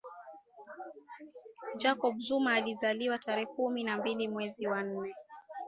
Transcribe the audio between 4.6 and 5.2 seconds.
wa nne